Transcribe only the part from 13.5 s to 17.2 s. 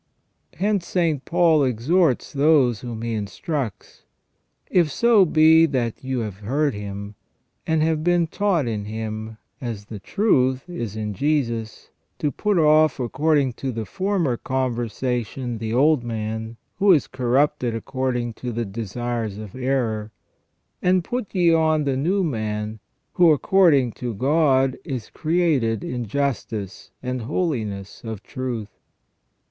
to the former conversation, the old man, who is